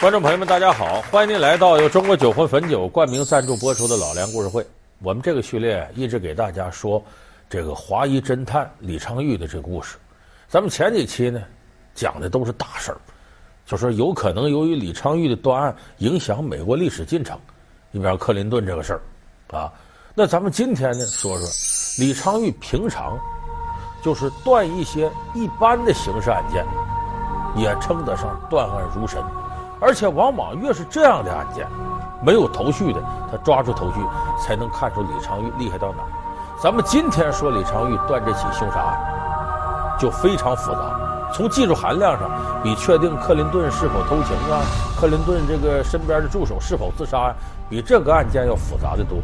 [0.00, 1.02] 观众朋友们，大家好！
[1.10, 4.62] 欢迎您来到由中国酒魂汾酒冠名赞助播出的《老梁故事会》。
[5.02, 7.04] 我们这个序列一直给大家说
[7.50, 9.98] 这个华裔侦探李昌钰的这个故事。
[10.48, 11.42] 咱们前几期呢
[11.94, 12.96] 讲的都是大事儿，
[13.66, 17.38] 就说有可能由于李昌钰的断案影响美国历史进程，
[17.90, 19.02] 你比方克林顿这个事儿
[19.54, 19.70] 啊。
[20.14, 21.46] 那咱们今天呢说说
[22.02, 23.20] 李昌钰平常
[24.02, 26.64] 就是断一些一般的刑事案件，
[27.54, 29.22] 也称得上断案如神。
[29.80, 31.66] 而且往往越是这样的案件，
[32.22, 34.00] 没有头绪的，他抓住头绪，
[34.38, 36.04] 才能看出李昌钰厉害到哪。
[36.62, 42.30] 咱们今天说李昌钰断这起凶杀案，就非常复杂，从技术含量上，
[42.62, 44.60] 比确定克林顿是否偷情啊，
[45.00, 47.34] 克林顿这个身边的助手是否自杀啊，
[47.70, 49.18] 比这个案件要复杂的多。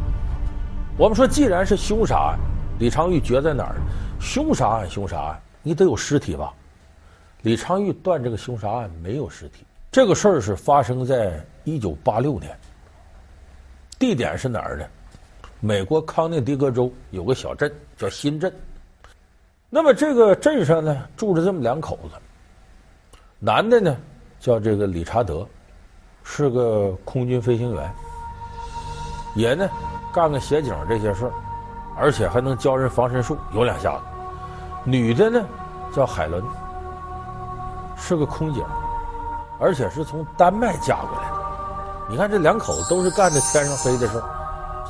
[0.97, 2.39] 我们说，既然是凶杀案，
[2.79, 3.75] 李昌钰绝在哪儿？
[4.19, 6.51] 凶杀案，凶杀案，你得有尸体吧？
[7.43, 9.66] 李昌钰断这个凶杀案没有尸体。
[9.97, 12.55] 这个事儿是发生在一九八六年，
[13.97, 14.85] 地点是哪儿呢？
[15.59, 18.53] 美国康涅狄格州有个小镇叫新镇。
[19.71, 23.97] 那么这个镇上呢，住着这么两口子，男的呢
[24.39, 25.43] 叫这个理查德，
[26.23, 27.91] 是个空军飞行员，
[29.33, 29.67] 也呢
[30.13, 31.33] 干个协警这些事儿，
[31.97, 34.03] 而且还能教人防身术，有两下子。
[34.83, 35.43] 女的呢
[35.91, 36.43] 叫海伦，
[37.97, 38.63] 是个空姐。
[39.59, 41.37] 而且是从丹麦嫁过来的，
[42.09, 44.23] 你看这两口子都是干着天上飞的事儿，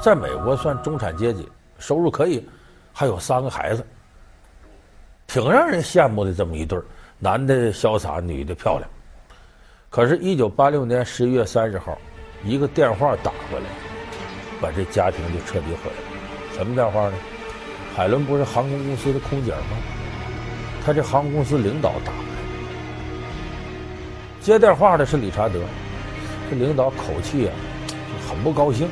[0.02, 2.48] 在美国算中产阶级，收入可以，
[2.94, 3.86] 还有三个孩子，
[5.26, 6.86] 挺让人羡慕的这么一对儿，
[7.18, 8.90] 男的潇洒，女的漂亮。
[9.90, 11.98] 可是，一九八六年十一月三十号，
[12.44, 13.66] 一个电话打过来，
[14.62, 16.54] 把这家庭就彻底毁了。
[16.54, 17.14] 什么电话呢？
[17.96, 19.78] 海伦不是航空公司的空姐吗？
[20.86, 22.12] 他这航空公司领导打。
[24.48, 25.60] 接电话的是理查德，
[26.50, 27.54] 这领导口气啊，
[28.30, 28.90] 很不高兴，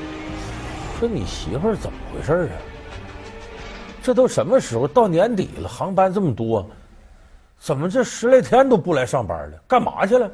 [1.00, 2.60] 说：“你媳妇儿怎么回事啊？
[4.04, 4.86] 这都什么时候？
[4.86, 6.70] 到年底了，航班这么多，
[7.58, 9.58] 怎么这十来天都不来上班了？
[9.66, 10.30] 干嘛去了？”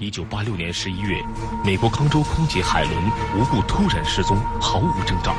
[0.00, 1.22] 一九八六年十一月，
[1.64, 2.92] 美国康州空姐海伦
[3.38, 5.32] 无故突然失踪，毫无征兆。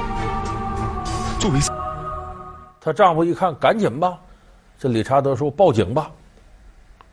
[1.37, 1.59] 作为
[2.79, 4.17] 她丈夫一看，赶紧吧，
[4.79, 6.09] 这理查德说：“报警吧。”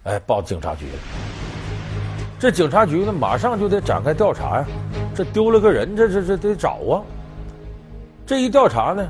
[0.04, 1.19] 哎，报警察局了。
[2.40, 4.66] 这警察局呢，马上就得展开调查呀！
[5.14, 7.02] 这丢了个人，这这这得找啊！
[8.24, 9.06] 这一调查呢，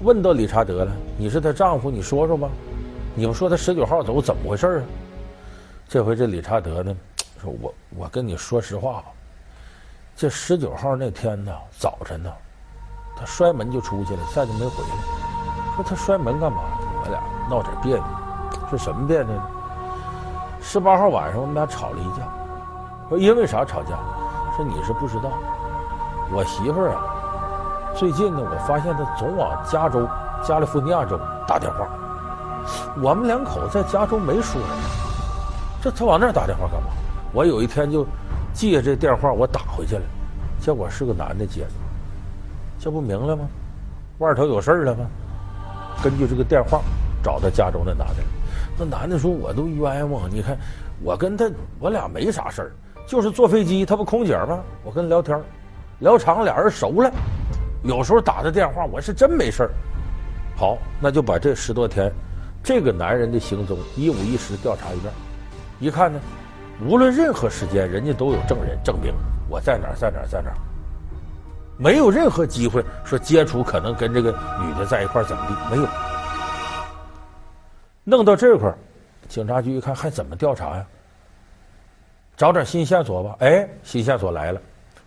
[0.00, 0.90] 问到理查德了
[1.20, 2.48] ：“你是她丈夫，你说说吧。
[3.14, 4.82] 你们说他十九号走，怎么回事啊？”
[5.86, 6.96] 这回这理查德呢，
[7.42, 9.04] 说我我跟你说实话吧，
[10.16, 12.32] 这十九号那天呢，早晨呢，
[13.18, 15.76] 他摔门就出去了，再就没回来。
[15.76, 16.62] 说他摔门干嘛？
[17.04, 18.04] 我俩闹点别扭，
[18.70, 19.42] 是什么别扭呢？
[20.62, 22.26] 十八号晚上我们俩吵了一架。
[23.08, 23.98] 说因为啥吵架？
[24.56, 25.30] 说你是不知道，
[26.32, 27.04] 我媳妇儿啊，
[27.94, 30.08] 最近呢，我发现她总往加州、
[30.42, 31.86] 加利福尼亚州打电话。
[33.00, 34.66] 我们两口子在加州没说呀，
[35.82, 36.88] 这她往那儿打电话干嘛？
[37.32, 38.06] 我有一天就
[38.54, 40.02] 借这电话，我打回去了，
[40.58, 41.72] 结果是个男的接的，
[42.80, 43.46] 这不明了吗？
[44.18, 45.06] 外头有事儿了吗？
[46.02, 46.80] 根据这个电话
[47.22, 48.22] 找到加州那男的，
[48.78, 50.56] 那男的说我都冤枉，你看
[51.02, 51.44] 我跟他
[51.78, 52.72] 我俩没啥事儿。
[53.06, 54.60] 就是坐飞机，他不空姐吗？
[54.82, 55.40] 我跟他聊天，
[56.00, 57.10] 聊长了，俩人熟了。
[57.84, 59.70] 有时候打的电话，我是真没事儿。
[60.56, 62.10] 好，那就把这十多天，
[62.64, 65.12] 这个男人的行踪一五一十调查一遍。
[65.78, 66.18] 一看呢，
[66.84, 69.14] 无论任何时间，人家都有证人证明
[69.48, 70.56] 我在哪儿，在哪儿，在哪儿，
[71.78, 75.88] 没有任何机会说接触可能跟这个女的在一块儿怎么地，没有。
[78.02, 78.76] 弄到这块儿，
[79.28, 80.84] 警察局一看还怎么调查呀？
[82.36, 84.60] 找点新线索吧，哎，新线索来了，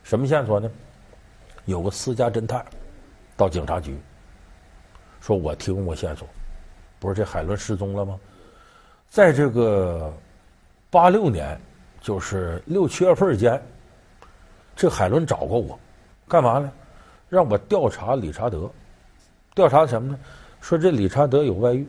[0.04, 0.70] 什么线索呢？
[1.66, 2.66] 有个私家侦探
[3.38, 3.96] 到警察局，
[5.22, 6.28] 说我提供过线索，
[7.00, 8.18] 不是这海伦失踪了吗？
[9.08, 10.12] 在这个
[10.90, 11.60] 八六年，
[12.02, 13.62] 就是六七月份间，
[14.76, 15.80] 这海伦找过我，
[16.28, 16.72] 干嘛呢？
[17.30, 18.68] 让我调查理查德，
[19.54, 20.18] 调查什么呢？
[20.62, 21.88] 说这理查德有外遇。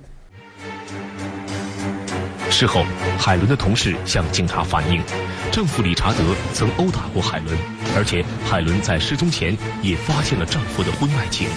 [2.51, 2.83] 事后，
[3.19, 5.03] 海伦的同事向警察反映，
[5.53, 6.19] 丈夫理查德
[6.53, 7.59] 曾殴打过海伦，
[7.97, 11.49] 而且海伦在失踪前也发现了丈夫的婚外情。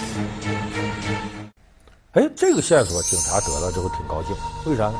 [2.14, 4.34] 哎，这个线索警察得到之后挺高兴，
[4.66, 4.94] 为啥呢？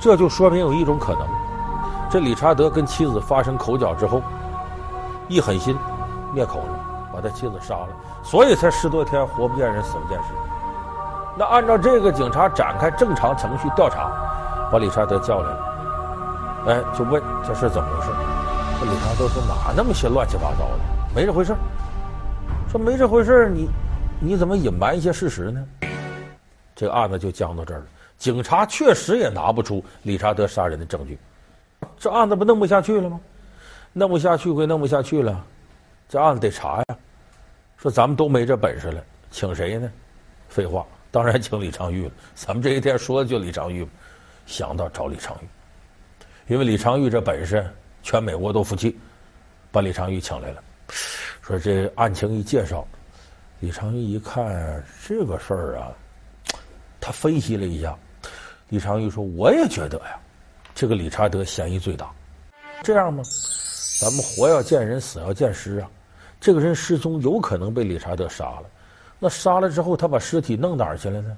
[0.00, 1.28] 这就说明有一种可能，
[2.10, 4.22] 这理查德跟妻子发生口角之后，
[5.28, 5.76] 一狠心
[6.32, 6.80] 灭口了，
[7.12, 7.88] 把他妻子杀了，
[8.22, 10.28] 所以才十多天活不见人，死不见尸。
[11.36, 14.10] 那按照这个，警察展开正常程序调查。
[14.70, 15.67] 把理查德叫来了，
[16.66, 18.12] 哎，就问这事怎么回事？
[18.80, 20.78] 这理查德说哪那么些乱七八糟的，
[21.14, 21.54] 没这回事
[22.70, 23.68] 说没这回事你
[24.20, 25.64] 你怎么隐瞒一些事实呢？
[26.74, 27.86] 这个案子就僵到这儿了。
[28.18, 31.18] 警察确实也拿不出理查德杀人的证据，
[31.98, 33.20] 这案子不弄不下去了吗？
[33.92, 35.44] 弄不下去归弄不下去了，
[36.08, 36.84] 这案子得查呀。
[37.78, 39.90] 说咱们都没这本事了，请谁呢？
[40.48, 42.10] 废话，当然请李昌钰了。
[42.34, 43.88] 咱们这一天说的就李昌钰，
[44.46, 45.48] 想到找李昌钰，
[46.48, 47.64] 因为李昌钰这本事，
[48.02, 48.98] 全美国都服气，
[49.70, 50.62] 把李昌钰请来了。
[51.42, 52.86] 说这案情一介绍，
[53.60, 55.92] 李昌钰一看这个事儿啊，
[56.98, 57.94] 他分析了一下。
[58.70, 60.18] 李昌钰说：“我也觉得呀，
[60.74, 62.10] 这个理查德嫌疑最大。
[62.82, 63.22] 这样吗？
[64.00, 65.90] 咱们活要见人，死要见尸啊。
[66.40, 68.64] 这个人失踪，有可能被理查德杀了。
[69.18, 71.36] 那杀了之后，他把尸体弄哪儿去了呢？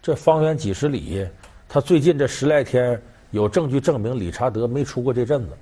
[0.00, 1.24] 这方圆几十里，
[1.68, 3.00] 他最近这十来天
[3.32, 5.56] 有证据证明理查德没出过这阵子，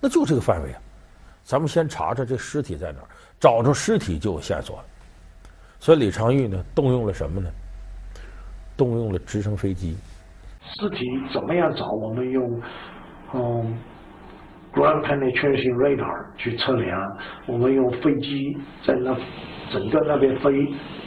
[0.00, 0.80] 那就这个范围啊。
[1.42, 3.08] 咱们先查查这尸体在哪儿，
[3.40, 4.84] 找着尸体就有线索了。
[5.80, 7.50] 所以李昌钰呢，动用了什么呢？”
[8.78, 9.96] 动用了直升飞机，
[10.62, 10.98] 尸体
[11.34, 11.84] 怎么样找？
[11.90, 12.62] 我们用
[13.34, 13.76] 嗯
[14.72, 16.96] ground penetration radar 去测量，
[17.48, 18.56] 我们用飞机
[18.86, 19.12] 在那
[19.72, 20.52] 整个那边飞，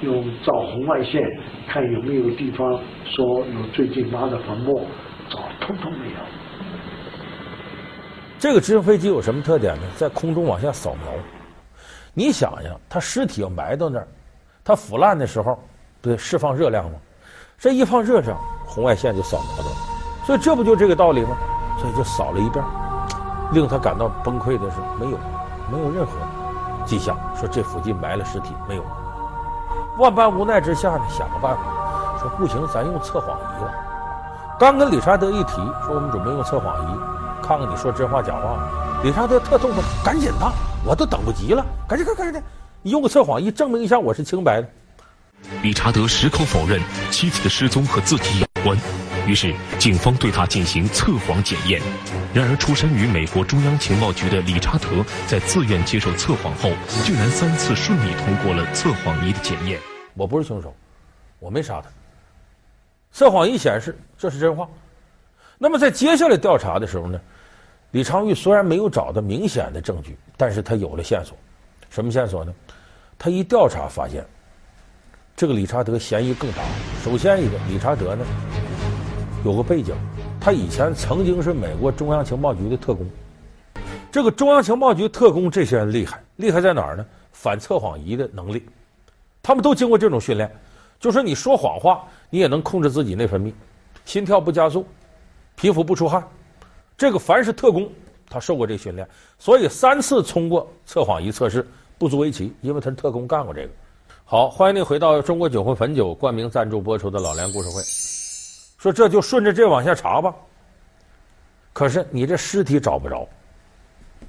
[0.01, 1.21] 用照红外线
[1.69, 4.85] 看有没有地方说有最近挖的坟墓，
[5.61, 6.15] 通通没有。
[8.39, 9.83] 这个直升飞机有什么特点呢？
[9.95, 11.13] 在空中往下扫描。
[12.13, 14.07] 你想想，他尸体要埋到那儿，
[14.63, 15.55] 它腐烂的时候，
[16.01, 16.97] 不对，释放热量吗？
[17.57, 19.75] 这一放热上，红外线就扫描到了，
[20.25, 21.37] 所以这不就这个道理吗？
[21.79, 22.65] 所以就扫了一遍，
[23.53, 25.17] 令他感到崩溃的是，没有，
[25.71, 26.13] 没有任何
[26.85, 28.83] 迹象，说这附近埋了尸体没有。
[29.97, 33.71] 万般无奈之下呢，想个办法，说不行，咱用测谎仪吧。
[34.61, 36.95] 刚跟理查德一提，说我们准备用测谎仪，
[37.41, 39.01] 看看你说真话假话。
[39.03, 40.53] 理查德特痛快，赶紧的，
[40.85, 42.43] 我都等不及了，赶紧，赶紧，赶紧，
[42.83, 44.69] 你用个测谎仪证明一下我是清白的。
[45.63, 46.79] 理查德矢口否认
[47.09, 48.77] 妻子的失踪和自己有关，
[49.25, 51.81] 于是警方对他进行测谎检验。
[52.31, 56.69] 然而，出身于美国中央情报局的理查德在自愿接受测谎后，
[57.03, 59.79] 竟然三次顺利通过了测谎仪的检验。
[60.13, 60.71] 我不是凶手，
[61.39, 61.89] 我没杀他。
[63.11, 64.67] 测谎仪显示这是真话。
[65.57, 67.19] 那么，在接下来调查的时候呢，
[67.91, 71.37] 李昌钰虽然没有找到明显的证据，但是他有了线索。
[71.89, 72.53] 什么线索呢？
[73.17, 74.25] 他一调查发现。
[75.35, 76.57] 这个理查德嫌疑更大。
[77.03, 78.25] 首先一个，理查德呢
[79.43, 79.95] 有个背景，
[80.39, 83.09] 他以前曾经是美国中央情报局的特工。
[84.11, 87.05] 这个中央情报局特工这些人厉害，厉害在哪儿呢？
[87.31, 88.63] 反测谎仪的能力，
[89.41, 90.51] 他们都经过这种训练。
[91.01, 93.51] 就说你说谎话，你也能控制自己内分泌，
[94.05, 94.85] 心跳不加速，
[95.55, 96.23] 皮肤不出汗。
[96.95, 97.89] 这个凡是特工，
[98.29, 99.05] 他受过这训练，
[99.39, 101.67] 所以三次通过测谎仪测试
[101.97, 103.69] 不足为奇，因为他是特工干过这个。
[104.25, 107.81] 好，欢迎您回到中国酒魂汾酒冠名赞助播出的老梁故事会。
[108.77, 110.31] 说这就顺着这往下查吧。
[111.73, 113.27] 可是你这尸体找不着，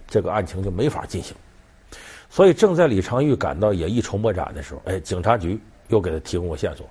[0.09, 1.37] 这个案情就没法进行。
[2.31, 5.61] 所以正在李昌钰感到也一筹莫展的时候，哎，警察局
[5.93, 6.89] 又给他提供过线索。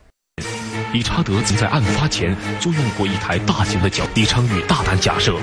[0.94, 4.04] 理查德曾在案发前租用过一台大型的脚。
[4.14, 5.34] 李昌钰大胆假设，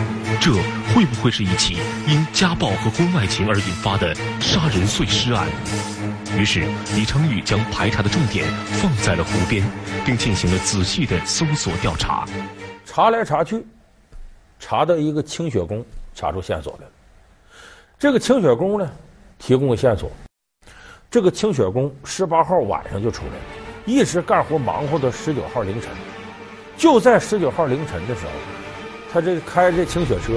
[0.40, 0.52] 这
[0.94, 5.48] 会不会是一起因家暴和婚外情而引发的杀人碎尸案？
[6.36, 6.60] 于是，
[6.94, 8.46] 李昌钰将排查的重点
[8.81, 9.65] 放在了湖边，
[10.05, 12.27] 并进行了仔细的搜索调查。
[12.84, 13.67] 查来查去，
[14.58, 15.84] 查到一个清雪工，
[16.15, 16.93] 查出线索来了。
[17.98, 18.91] 这个清雪工呢，
[19.38, 20.10] 提供了线索。
[21.10, 23.41] 这个清雪工十八号晚上就出来了，
[23.86, 25.91] 一直干活忙活到十九号凌晨。
[26.77, 28.32] 就在十九号凌晨的时候，
[29.10, 30.34] 他这开着清雪车，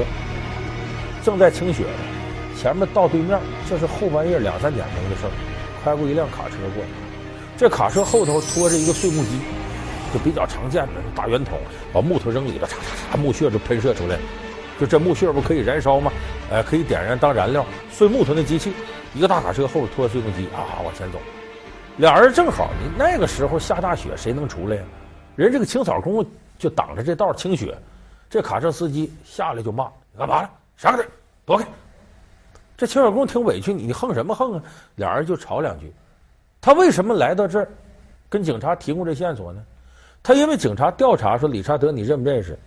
[1.25, 3.37] 正在清雪呢，前面到对面，
[3.69, 5.31] 这是后半夜两三点钟的事儿。
[5.83, 6.89] 开过一辆卡车过来，
[7.57, 9.41] 这卡车后头拖着一个碎木机，
[10.13, 11.59] 就比较常见的大圆筒，
[11.91, 14.17] 把木头扔里头，嚓嚓嚓，木屑就喷射出来。
[14.79, 16.09] 就这木屑不可以燃烧吗？
[16.49, 17.65] 哎，可以点燃当燃料。
[17.91, 18.71] 碎木头那机器，
[19.13, 21.19] 一个大卡车后边拖着碎木机啊往前走。
[21.97, 24.83] 俩人正好，你那个时候下大雪，谁能出来呀？
[25.35, 26.25] 人这个清扫工
[26.57, 27.77] 就挡着这道清雪，
[28.29, 30.49] 这卡车司机下来就骂：“你干嘛呢？
[30.77, 31.03] 闪开，
[31.45, 31.65] 躲开！”
[32.77, 34.63] 这清扫工挺委屈，你你横什么横啊？
[34.95, 35.91] 俩人就吵两句。
[36.61, 37.67] 他为什么来到这儿，
[38.29, 39.61] 跟警察提供这线索呢？
[40.23, 42.57] 他因为警察调查说理查德你认不认识？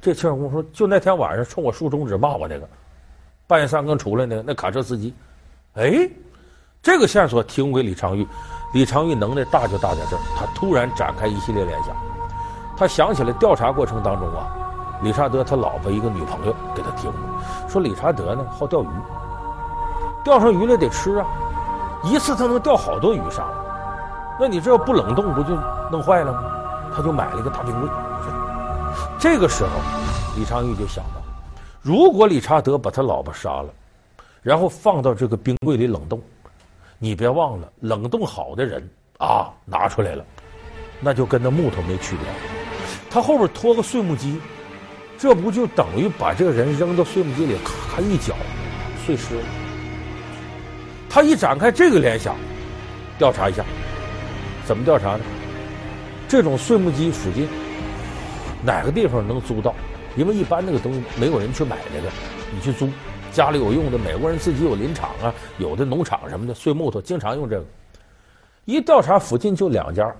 [0.00, 2.68] 这清扫工说就那天晚上冲我竖中指骂我那个，
[3.46, 5.12] 半夜三更出来那个那卡车司机。
[5.74, 6.08] 哎，
[6.82, 8.26] 这个线索提供给李昌钰，
[8.74, 10.20] 李昌钰能耐大就大在这儿。
[10.36, 11.94] 他突然展开一系列联想，
[12.76, 14.50] 他想起来调查过程当中啊，
[15.02, 17.14] 理查德他老婆一个女朋友给他提供，
[17.68, 18.88] 说理查德呢好钓鱼，
[20.24, 21.26] 钓上鱼了得吃啊，
[22.02, 23.54] 一次他能钓好多鱼上来，
[24.40, 25.56] 那你这要不冷冻不就
[25.90, 26.42] 弄坏了吗？
[26.96, 27.88] 他就买了一个大冰柜。
[29.20, 29.70] 这个时候，
[30.36, 31.20] 李昌钰就想到，
[31.80, 33.68] 如果理查德把他老婆杀了，
[34.42, 36.20] 然后放到这个冰柜里冷冻，
[36.98, 38.82] 你别忘了，冷冻好的人
[39.18, 40.24] 啊拿出来了，
[41.00, 42.26] 那就跟那木头没区别。
[43.10, 44.40] 他后边拖个碎木机，
[45.18, 48.34] 这不就等于把这个人扔到碎木机里，咔咔一搅，
[49.04, 49.42] 碎尸了。
[51.08, 52.34] 他一展开这个联想，
[53.18, 53.64] 调查一下，
[54.64, 55.20] 怎么调查呢？
[56.28, 57.48] 这种碎木机附近
[58.64, 59.74] 哪个地方能租到？
[60.16, 62.08] 因为一般那个东西没有人去买那个，
[62.54, 62.88] 你去租。
[63.32, 67.64] 家里有用的，美国人自己有林场啊，有的农场什么的，碎木头经常用这个。
[68.64, 70.14] 一调查附近就两家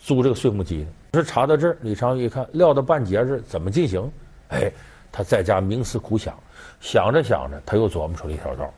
[0.00, 4.12] 租这个碎木机的，是查到这儿，李昌钰一看，料到半截子，怎么进行？
[4.48, 4.70] 哎，
[5.10, 6.34] 他在家冥思苦想，
[6.80, 8.70] 想着想着，他又琢磨出了一条道。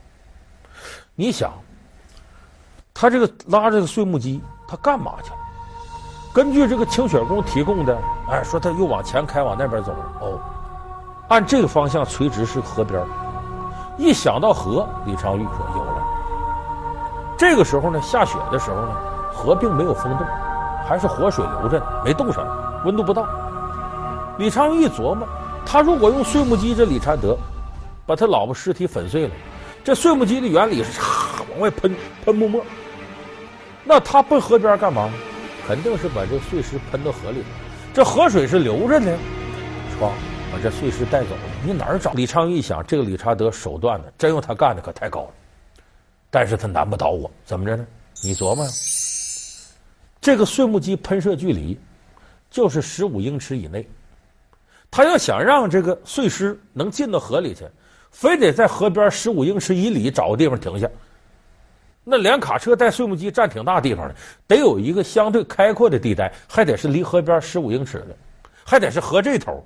[1.15, 1.51] 你想，
[2.93, 5.37] 他这个拉这个碎木机，他干嘛去了？
[6.33, 7.97] 根据这个清雪宫提供的，
[8.29, 10.13] 哎，说他又往前开，往那边走了。
[10.21, 10.39] 哦，
[11.27, 13.03] 按这个方向垂直是河边。
[13.99, 16.01] 一想到河，李昌钰说有了。
[17.37, 18.95] 这个时候呢，下雪的时候呢，
[19.33, 20.25] 河并没有封冻，
[20.87, 22.47] 还是活水流着，没冻上，
[22.85, 23.27] 温度不到。
[24.37, 25.27] 李昌钰一琢磨，
[25.65, 27.37] 他如果用碎木机，这理查德
[28.05, 29.33] 把他老婆尸体粉碎了，
[29.83, 32.61] 这碎木机的原理是嚓往外喷喷沫沫，
[33.83, 35.11] 那他奔河边干嘛呢？
[35.67, 37.43] 肯定是把这碎尸喷到河里，
[37.93, 39.11] 这河水是流着的，
[39.99, 40.09] 唰。
[40.51, 42.11] 把这碎尸带走了，你哪儿找？
[42.13, 45.33] 李昌钰一想，这个理查德手段呢，真用他干的可太高了，
[46.31, 47.85] 但是他难不倒我，怎么着呢？
[48.23, 48.71] 你琢磨呀，
[50.19, 51.79] 这个碎木机喷射距离
[52.49, 53.87] 就是十五英尺以内，
[54.89, 57.63] 他要想让这个碎尸能进到河里去，
[58.09, 60.89] 非得在河边十五英尺以里找个地方停下。
[62.03, 64.15] 那连卡车带碎木机占挺大地方的，
[64.47, 68.17] 得有一个相对开阔的地带，还得是离河边十五英尺的，
[68.65, 69.63] 还得是河这头。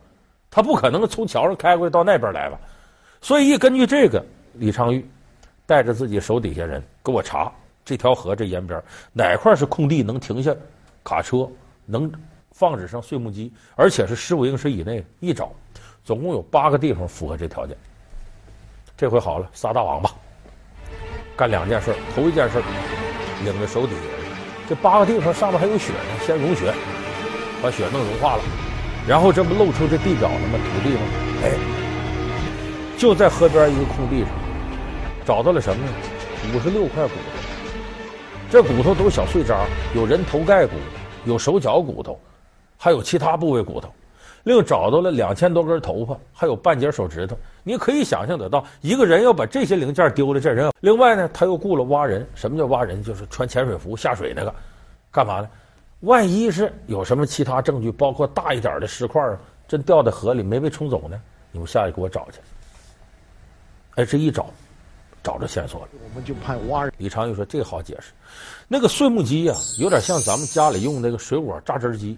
[0.55, 2.59] 他不可能从桥上开过去到那边来吧，
[3.21, 5.03] 所以一根据这个，李昌钰
[5.65, 7.51] 带着自己手底下人给我查
[7.83, 8.79] 这条河这沿边
[9.13, 10.55] 哪块是空地能停下
[11.03, 11.49] 卡车，
[11.87, 12.11] 能
[12.51, 15.03] 放置上碎木机，而且是十五英尺以内。
[15.21, 15.51] 一找，
[16.03, 17.75] 总共有八个地方符合这条件。
[18.95, 20.11] 这回好了，撒大网吧，
[21.35, 21.95] 干两件事。
[22.15, 22.61] 头一件事，
[23.43, 24.37] 领着手底下人，
[24.69, 26.71] 这八个地方上面还有雪呢，先融雪，
[27.59, 28.43] 把雪弄融化了。
[29.07, 30.59] 然后这不露出这地表了吗？
[30.63, 31.01] 土地吗？
[31.43, 31.51] 哎，
[32.97, 34.29] 就在河边一个空地上，
[35.25, 35.91] 找到了什么呢？
[36.53, 37.39] 五十六块骨头，
[38.49, 40.73] 这骨头都是小碎渣，有人头盖骨，
[41.25, 42.17] 有手脚骨头，
[42.77, 43.89] 还有其他部位骨头。
[44.43, 47.37] 另找到了两千多根头发，还有半截手指头。
[47.63, 50.69] 你可以想象得到，一个人要把这些零件丢了，这人。
[50.81, 52.27] 另外呢，他又雇了挖人。
[52.35, 53.01] 什么叫挖人？
[53.01, 54.53] 就是穿潜水服下水那个，
[55.11, 55.47] 干嘛呢？
[56.03, 59.21] 万一是有什么其他证据，包括大一点的石块，
[59.69, 61.19] 真掉在河里没被冲走呢？
[61.51, 62.39] 你们下去给我找去。
[63.95, 64.47] 哎，这一找，
[65.23, 65.87] 找着线索了。
[66.03, 66.91] 我们就派挖人。
[66.97, 68.11] 李昌钰说：“这个好解释，
[68.67, 72.17] 那个碎木机呀、有点像咱们家里用那个水果榨汁机。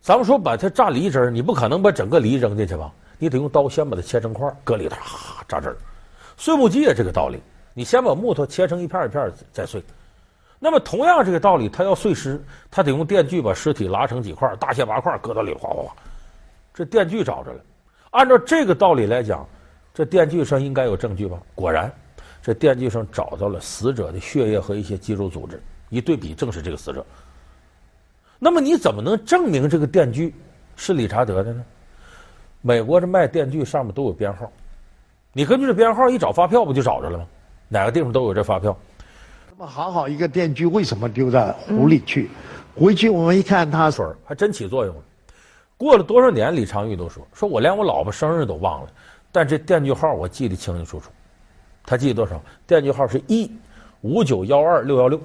[0.00, 2.92] 咱们说把它榨梨汁，你不可能把整个梨扔进去吧？
[3.18, 5.76] 你得用刀先把它切成块，搁里头哈榨汁。
[6.36, 7.40] 碎木机也这个道理，
[7.72, 9.80] 你先把木头切成一片一片再碎。”
[10.58, 15.94] 那么同样这个道理，他要碎尸，他得用电锯把尸体拉成几块，大卸八块，搁到里，哗哗哗。
[16.72, 17.60] 这电锯找着了。
[18.10, 19.46] 按照这个道理来讲，
[19.92, 21.38] 这电锯上应该有证据吧？
[21.54, 21.92] 果然，
[22.42, 27.04] 这电锯上找到了死者的血液和一些肌肉组织，一对比，正是这个死者。
[28.38, 30.34] 那么你怎么能证明这个电锯
[30.76, 31.64] 是理查德的呢？
[32.62, 34.50] 美国这卖电锯上面都有编号，
[35.32, 37.26] 你根据这编号一找发票，不就找着了吗？
[37.68, 38.76] 哪个地方都有这发票。
[39.58, 42.28] 那么好好一个电锯，为什么丢在湖里去？
[42.76, 45.02] 嗯、回去我们一看，他水还真起作用了。
[45.78, 48.90] 过了多少年，李昌钰都说：“说我连我老婆生日都忘了，
[49.32, 51.10] 但这电锯号我记得清清楚楚。
[51.86, 52.38] 他记得多少？
[52.66, 53.50] 电锯号是一
[54.02, 55.18] 五九幺二六幺六。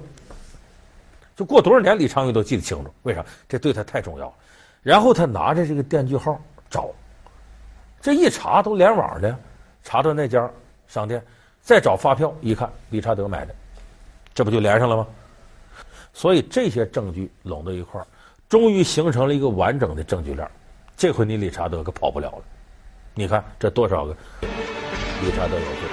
[1.36, 2.94] 就过多少年，李昌钰都记得清楚。
[3.04, 3.26] 为啥？
[3.50, 4.34] 这对他太重要了。
[4.82, 6.90] 然后他拿着这个电锯号找，
[8.00, 9.38] 这一查都联网的，
[9.84, 10.50] 查到那家
[10.88, 11.22] 商店，
[11.60, 13.54] 再找发票一看，理查德买的。
[14.42, 15.06] 这不就连上了吗？
[16.14, 18.08] 所以这些证据拢到一块儿，
[18.50, 20.50] 终于形成了一个完整的证据链。
[20.98, 22.42] 这回你理查德可跑不了了。
[23.14, 25.88] 你看这多少个理查德有罪，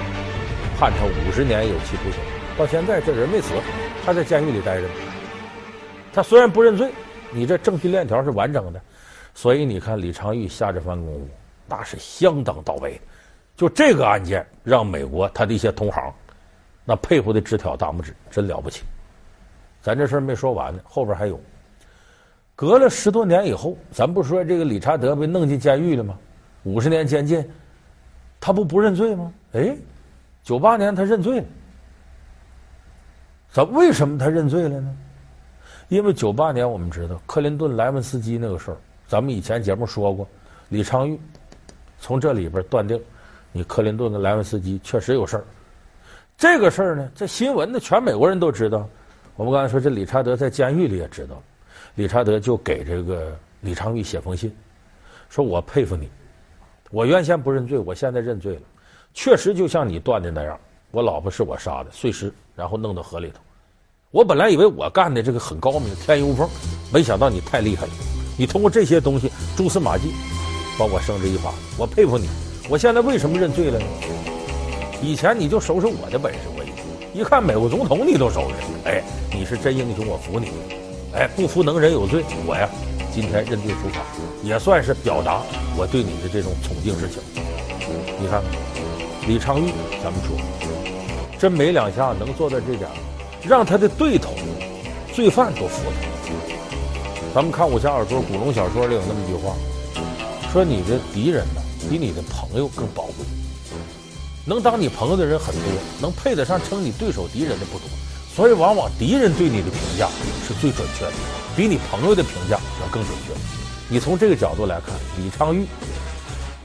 [0.79, 2.19] 判他五十年有期徒刑，
[2.57, 3.53] 到现在这人没死，
[4.03, 4.95] 还在监狱里待着呢。
[6.15, 6.91] 他虽然不认罪，
[7.31, 8.81] 你这证据链条是完整的。
[9.35, 11.29] 所以你看李昌钰下这番功夫，
[11.67, 13.01] 那是相当到位的。
[13.59, 16.11] 就这个案件，让美国他的一些同行，
[16.89, 18.83] 那佩服的直挑大拇指，真了不起。
[19.83, 21.39] 咱这事儿没说完呢，后边还有。
[22.57, 26.19] 隔了十多年以后，咱不说这个理查德被弄进监狱了吗？
[26.63, 27.47] 五十年监禁，
[28.41, 29.31] 他不不认罪吗？
[29.53, 29.77] 哎，
[30.43, 31.47] 九八年他认罪了。
[33.53, 34.97] 咱为什么他认罪了呢？
[35.89, 40.27] 因为九八年我们知道克林顿莱文斯基那个事儿，咱们以前节目说过，
[40.71, 41.19] 李昌钰
[42.01, 42.99] 从这里边断定，
[43.53, 45.45] 你克林顿跟莱文斯基确实有事儿。
[46.39, 48.89] 这个事儿呢，这新闻呢，全美国人都知道。
[49.35, 51.43] 我们刚才说这理查德在监狱里也知道，
[51.97, 54.55] 理查德就给这个李昌钰写封信，
[55.29, 56.09] 说我佩服你，
[56.93, 58.63] 我原先不认罪，我现在认罪了，
[59.13, 60.57] 确实就像你断的那样。
[60.93, 63.41] 我老婆是我杀的，碎尸，然后弄到河里头。
[64.13, 66.49] 我本来以为我干的这个很高明，天衣无缝，
[66.93, 67.93] 没想到你太厉害了。
[68.39, 70.13] 你通过这些东西蛛丝马迹，
[70.79, 71.53] 把我绳之以法。
[71.77, 72.29] 我佩服你。
[72.71, 73.87] 我现在为什么认罪了呢？
[75.01, 76.65] 以前你就收拾我的本事，我
[77.15, 78.55] 一看美国总统你都收拾。
[78.89, 79.03] 哎，
[79.33, 80.49] 你是真英雄，我服你。
[81.15, 82.69] 哎，不服能人有罪，我呀，
[83.13, 84.03] 今天认罪伏法，
[84.43, 85.43] 也算是表达
[85.77, 87.23] 我对你的这种崇敬之情。
[88.21, 88.43] 你看，
[89.27, 90.37] 李昌钰，咱们说。
[91.39, 92.91] 真没两下能做到这点，
[93.45, 94.35] 让他的对头、
[95.15, 96.09] 罪犯都服他。
[97.33, 99.55] 咱们看武侠小说、古龙小说里有那么一句话，
[100.53, 103.38] 说你的敌人呢，比你的朋友更宝贵。
[104.49, 105.63] 能当你朋友的人很多，
[106.01, 107.87] 能配得上称你对手敌人的不多，
[108.35, 110.09] 所以往往敌人对你的评价
[110.47, 111.13] 是最准确的，
[111.55, 113.35] 比你朋友的评价要更准确。
[113.91, 115.67] 你从这个角度来看，李昌钰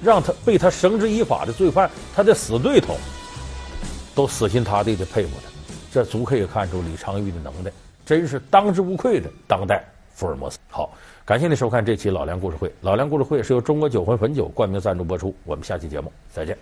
[0.01, 2.95] 让他被他绳之以法的罪犯，他的死对头。
[4.15, 5.51] 都死心塌地的佩服他，
[5.91, 7.71] 这足可以看出李昌钰的能耐，
[8.05, 10.59] 真是当之无愧的当代福尔摩斯。
[10.69, 10.93] 好，
[11.25, 12.71] 感谢您收看这期老梁故事会。
[12.81, 15.35] 老梁故事会是由中国酒魂汾酒冠名赞助播出。
[15.43, 16.55] 我们下期节目再见。